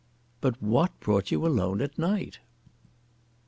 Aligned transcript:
"But 0.41 0.59
what 0.63 0.99
brought 0.99 1.29
you 1.29 1.45
alone 1.45 1.79
at 1.79 1.99
night?" 1.99 2.39